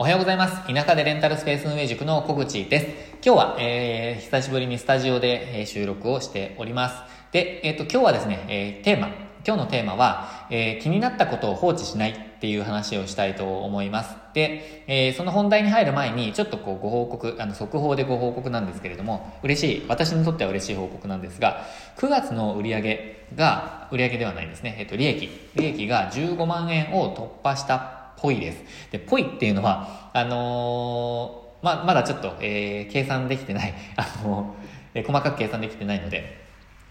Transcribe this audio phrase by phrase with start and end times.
[0.00, 0.66] おはようございます。
[0.66, 2.86] 田舎でレンタルスペース運営塾の小口です。
[3.22, 6.94] 今日は、えー、久しぶりにスタジオで、えー、収録をしております。
[7.32, 9.08] で、えっ、ー、と、今日はですね、えー、テーマ、
[9.46, 14.16] 今日のテーマは、えー、気になったことを放置しないっていう話をしたいと思います。
[14.32, 21.66] で、えー、その本題に入る前に、ちょっとこうご報告、あの、速報でご報告なんですけれども、嬉しい、私にとっては嬉しい報告なんですが、
[21.98, 28.62] 9月の売上が、売上ではないですね、えっ、と、利益、利益が15万円を突破したぽいです。
[28.90, 36.40] で、ぽいっていうのは、あのー、ま、まだちょっと、えー、計算できてない、 あのー、細かく計算できてないので、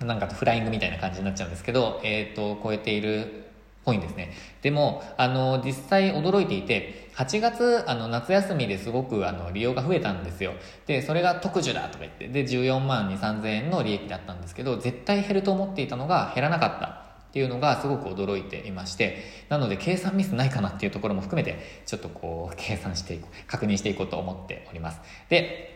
[0.00, 3.50] なんかフライングみたいな感じになっちゃうんですけど、えっ、と、超えている
[3.84, 4.32] ぽいんですね。
[4.62, 10.52] でも、あの、実際驚いていて、8月、あの、夏休みですごく、あの、利用が増えたんですよ。
[10.86, 16.99] で、それが特需だとか言って、で、14万2、3000円の利益だったんですけど、絶対減ると思っていたのが減らなかった。
[17.30, 25.70] っていうのがすごく驚いていましてなので計算ミスないかなっていうところも含めてちょっとこう計算していこう確認していこうと思っておりますで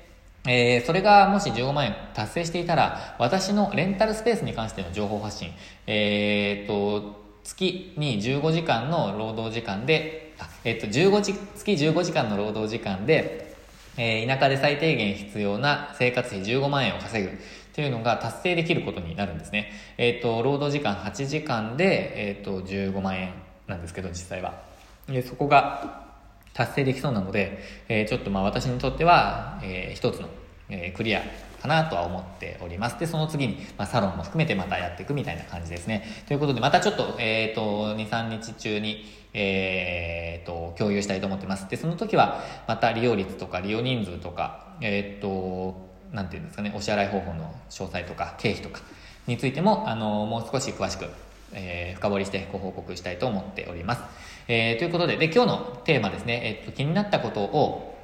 [0.47, 5.53] えー、それがもし15万円達成していたら、私のレンタルスペースに関しての情報発信、
[5.87, 13.55] えー、と、月に15時間の労働時間で、あえっ、と、15時、月15時間の労働時間で、
[13.97, 17.31] えー、田舎で最低限必要な生活費15万円を稼ぐ。
[17.75, 19.73] っていうのが達成できることになるんですね。
[19.99, 23.35] えっ、ー、と、労働時間8時間で、えっ、ー、と、15万円
[23.67, 24.63] なんですけど、実際は。
[25.09, 26.05] でそこが
[26.53, 27.59] 達成できそうなので、
[27.89, 30.29] えー、ちょっとまあ私にとっては、えー、一つの、
[30.69, 31.23] えー、クリア
[31.61, 33.01] かなとは思っております。
[33.01, 36.05] で、その次に、まあ、サロンも含めてまたやっていくみたいな感じですね。
[36.29, 41.69] ということで、またちょっと、えっ、ー、と、2、3日中に、えっ、ー、と、共有したいと思ってます。
[41.69, 48.81] で、その時は、また利用率とか利用人数とか、えっ、ー、と、なんていうんですかね、お支払い方法の詳細とか経費とか
[49.27, 51.07] についても、あの、もう少し詳しく、
[51.53, 54.03] えー、深掘りしてご報告したいと思っております。
[54.47, 57.95] えー、ということで、で、今日のテーマですね、えっと、気になったことを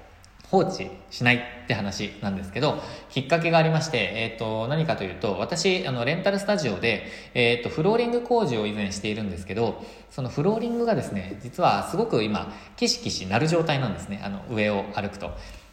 [0.51, 14.21] 放置しないって話なんですけど、きっかけがありまして、えっ、と、何かというと、私、あの、レンタルスタジオで、えっ、と、フローリング工事を以前しているんですけど、そのフローリングがですね、実はすごく今、キシキシなる状態なんですね。
[14.25, 15.31] あの、上を歩くと。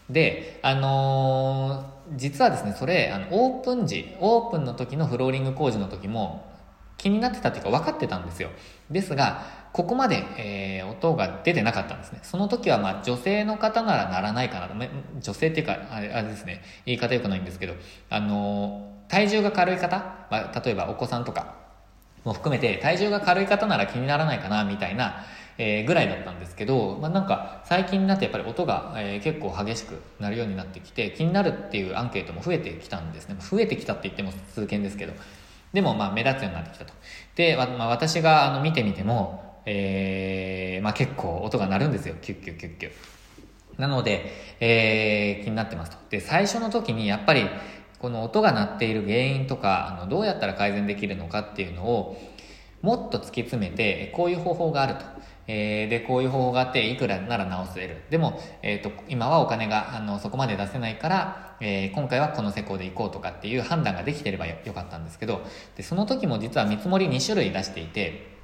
[0.10, 6.46] で、あのー、実はですね、それ、あの、オープン時、オープンの時のフローリング工事の時も
[6.98, 8.50] 気になってたっていうか分かってたんですよ。
[8.90, 12.20] ですが、ここまで、えー、音が出てなかったんですね。
[12.24, 14.76] その時は、まあ、女性の方ならならないかなと。
[15.20, 17.74] 女性っていうか、あれあれですね、言い方良くないんですけど、
[18.10, 19.98] あのー、体重が軽い方、
[20.32, 21.67] まあ、例えばお子さんとか
[22.28, 25.26] も含めて、体重が軽い方なら気にならないかな、みたいな、
[25.58, 33.38] えー、ぐらいだったんですけど、まあ、なんか最近になってやっぱり音が、えー、結構激しくなるようになってきて気になるっていうアンケートも増えてきたんですね。
[33.40, 35.14] 増えてきたって言っても数件ですけど
[35.74, 36.94] でもまあ目立つようになってきたと。
[37.36, 42.16] で、まあ、私があの見てみても、えーまあ、結構音が鳴るんですよ。
[42.22, 42.92] キュッキュッキュッキュッ。
[43.80, 45.98] なので、えー、気になってますと。
[46.12, 47.48] で最初の時にやっぱり
[48.00, 52.18] この音が鳴っている原因とかあのどうやったら改善できるのかっていうのを
[52.82, 58.04] もっと突き詰めてこういう方法があるとえー、で、こういう方法があって、いくらなら直せる。
[58.10, 65.42] でも、えっ、ー、と、今はお金が、あの、そこまで出せないから、えー、今回はこの施工で行こうとかっていう判断ができてればよかったんですけど、
[65.78, 68.36] で、その時も実は見積もり2種類出していて、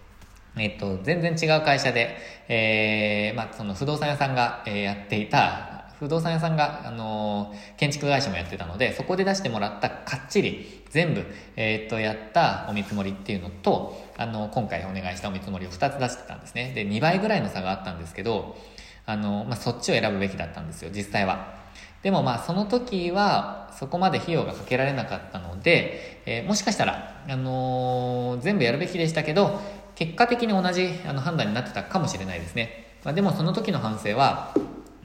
[0.55, 2.15] えっ、と、全然違う会社で、
[2.47, 16.73] えー、まあ、その不動産屋さんが、えー、やっていた、不動産屋さんが、あのー、建築会社もやってたので、そこで出してもらったかっちり全部、えー、っと、やったお見積もりっていうのと、あの、今回お願いしたお見積もりを2つ出してたんですね。
[16.75, 18.57] で、2倍ぐらいの差があったんですけど、
[19.05, 21.55] あの、まあ、そっちを選ぶべきだったんですよ、実際は。
[22.03, 29.59] でもまあ、その時は、そこまで費用がかけられなかったので、えー、もしかしたら、あのー、全部やるべきでしたけど、
[29.95, 32.97] 結果的に同じあの判断になってたかもしれないですね。
[33.03, 34.53] まあ、でもその時の反省は、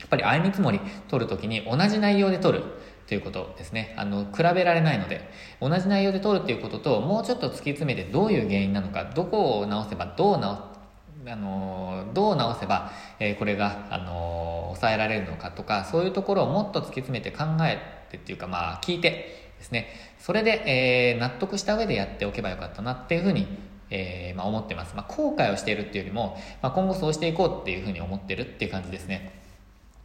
[0.09, 2.65] っぱり相見積もり取るときに同じ内容で取る
[3.07, 3.95] ということですね。
[3.97, 5.31] あの、比べられないので、
[5.61, 10.79] 同じ内容で取るっていうことと、もうちょっと突き詰めてどういう原因なのか、どこを直せばどう直
[11.27, 17.79] あのどう直せば、えー、これが、あの抑えられるのかとかそういうところをもっと突き詰めて考え
[18.11, 19.89] てっていうかまあ聞いてですね
[20.19, 20.63] それで、
[21.13, 23.47] えー、納得した上でやっておけばよかったなっていうふうに
[23.91, 24.95] えー、まあ、思ってます。
[24.95, 29.33] まあ、後悔をしているっていうよりも、まあ、今後そうしていこうっていうふうに思ってるっていう感じですね。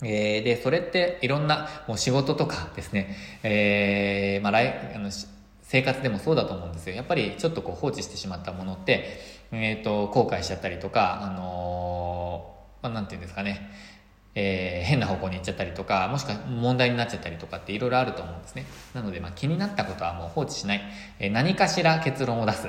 [0.01, 5.09] えー、で、それっていろんなもう仕事とかですね、えー、まあ、来、あの、
[5.61, 6.95] 生活でもそうだと思うんですよ。
[6.95, 9.19] やっぱりちょっとこう放置してしまったものって、
[9.51, 13.71] えっ、ー、と、後悔しちゃったりとか、あのー、まあ、なんていうんですかね、
[14.35, 18.65] えー、変な方向に行っちゃったりとか、もしくは問題になっちゃったりとかっていろいろあると思うんですね。
[18.93, 20.81] なので、まあ、気になったことはもう放置しない。
[21.19, 22.67] えー、何かしら結論を出す。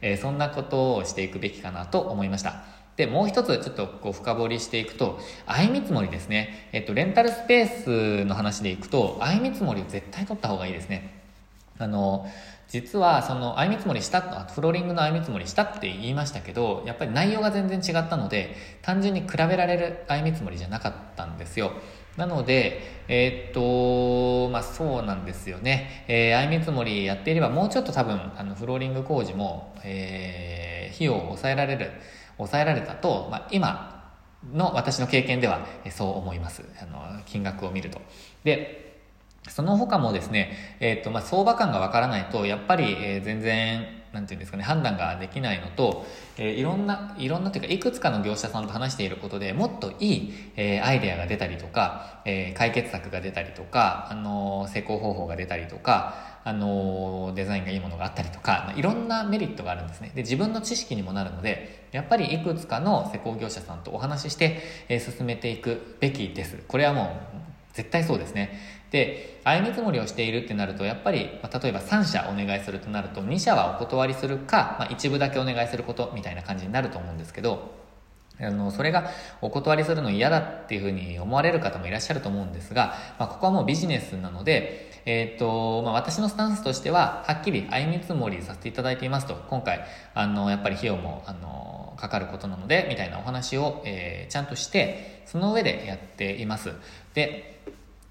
[0.00, 2.64] えー、そんなことをしていくべきかなと思いました。
[3.02, 6.68] で、もう一つちょっとこう深掘りしていくと、相見積もりですね。
[6.72, 11.20] えっと、レンタルスペースの話でいくと、相見積もりを絶対取った方がいいですね。
[11.78, 12.30] あの、
[12.68, 21.72] 実はその相見積もりしたフローリングの相見積もりしたって言いましたけどやっぱり内容が全然違ったので単純に比べられる相見積もりじゃなかったんですよ
[22.16, 26.04] なので、えー、っと、まあそうなんですよね。
[26.08, 31.90] えー、相見積もりやっていればもうちょっと多分、あの、フローリング工事も、えー、費用を抑えられる、
[32.46, 33.92] 抑えられたと、まあ今
[34.52, 36.64] の私の経験ではそう思います。
[36.80, 38.00] あの、金額を見ると。
[38.44, 39.00] で、
[39.48, 46.04] その他もですね、えっ、ー、と、まあ、相場感がわからないと、やっぱり、えー、全然、なんていうんですかね、判断ができないのと、
[46.36, 60.12] えー、いろんな、いろんなというか、いくつかの業者さんと話していることでもっといい、えー、アイデアが出たりとか、えー、解決策が出たりとか、あの施工方法が出たりとか、あのデザインがいいものがあったりとか、いろんなメリットがあるんですね。
[60.14, 66.58] で、自分の知識にもなるので、やっぱりいくつかの施工業者さんとお話しして、え進めていくべきです。
[66.66, 67.41] これはもう、
[67.72, 68.58] 絶対そうですね。
[68.90, 77.72] で相見積もりをしているってなるとやっぱり、まあ、例えば3社お願いするとなると2社はお断りするか、まあ、一部だけお願いすることみたいな感じになると思うんですけど
[78.38, 79.10] あのそれが
[79.40, 89.84] お断りするの嫌だっていうふうに思われる方もいらっしゃると思うんですが、まあ、ここはもうビジネスなので、えっ、ー、とまあ、私のスタンスとしてははっきり相見積もりさせていただいていますと今回
[90.14, 96.72] あのやっぱり費用もあのかかることなのでみたいなお話を、えー、ちゃんとしてその上でやっています
[97.14, 97.52] で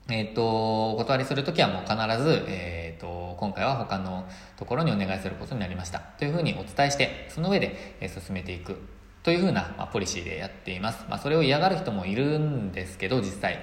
[0.09, 4.27] えっ、ー、と、お断りするときはもう必ず、えっ、ー、と、今回は他の
[4.57, 5.99] ところにお願いすることになりました。
[5.99, 8.77] というふうにお伝えして、その上で、え進めていく
[9.23, 11.05] というふうな、まあ、ポリシーでやっています。
[11.07, 13.59] まあ、それを嫌がる人もいるんですけど、実際。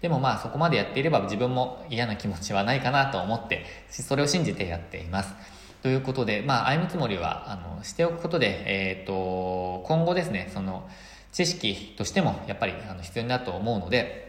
[0.00, 5.34] でもまあ、そこまでやっていれば自分も嫌な気持ちはないかなと思って、それを信じてやっています。
[5.82, 10.88] ということで、まあ、相見積もりは、あの、しておくことで、えっ、ー、と、今後ですね、その、
[11.32, 14.28] 知識としてもやっぱりあの必要になると思うので、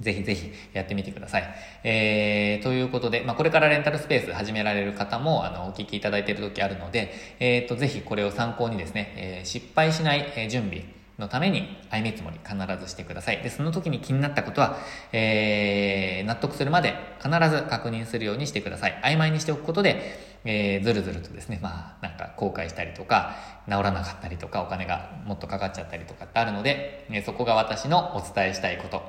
[0.00, 1.54] ぜひぜひやってみてください。
[1.82, 10.84] えー、ということで、まあ、これからレンタルスペース始められる方も、あの、お聞きいただいている時あるので、えっ、ー、と、ぜひこれを参考にですね、えー、失敗しない、準備
[11.18, 13.42] のために、相見積もり必ずしてください。
[13.42, 14.78] で、その時に気になったことは、
[15.12, 19.00] えー、納得するまで必ず確認するようにしてください。
[19.02, 23.34] 曖昧にしておくことで、えー、ずるずるとですね、まあ、なんか後悔したりとか、
[23.66, 29.02] 治らなかったりとか、お金がもっとかかっちゃったりとかってあるので、えー、そこが私のお伝えしたいこと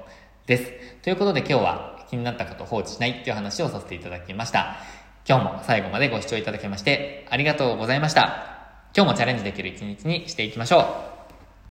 [0.47, 0.71] です。
[1.03, 4.77] ということで今日は気になったことを放置しないっていう話をさせていただきました。
[5.27, 8.57] 今日も最後までご視聴いただきましてありがとうございました。
[8.95, 10.79] 今日もチャレンジできる一日にしていきましょ
[11.15, 11.19] う。